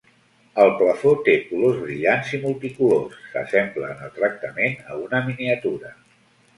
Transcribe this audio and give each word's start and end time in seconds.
El 0.61 0.71
plafó 0.79 1.11
té 1.27 1.35
colors 1.49 1.77
brillants 1.83 2.33
i 2.39 2.41
multicolors, 2.47 3.21
s'assembla 3.37 3.93
en 3.95 4.05
el 4.09 4.19
tractament 4.19 4.79
a 4.91 5.01
una 5.07 5.25
miniatura. 5.33 5.99